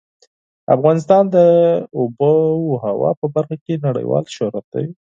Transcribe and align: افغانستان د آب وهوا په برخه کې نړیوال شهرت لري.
افغانستان 0.75 1.23
د 1.35 1.35
آب 2.01 2.15
وهوا 2.69 3.11
په 3.21 3.25
برخه 3.35 3.55
کې 3.63 3.83
نړیوال 3.87 4.25
شهرت 4.35 4.65
لري. 4.73 4.91